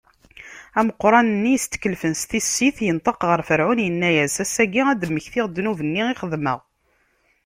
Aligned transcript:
Ameqran-nni 0.79 1.51
yestkellfen 1.53 2.13
s 2.21 2.23
tissit 2.29 2.77
inṭeq 2.89 3.19
ɣer 3.29 3.39
Ferɛun, 3.49 3.79
inna-as: 3.87 4.35
Ass-agi, 4.43 4.83
ad 4.89 4.97
d-mmektiɣ 5.01 5.45
ddnub-nni 5.49 6.03
i 6.11 6.15
xedmeɣ. 6.21 6.59